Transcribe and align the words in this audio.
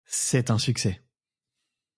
C'est 0.07 0.49
un 0.49 0.57
succès... 0.57 0.99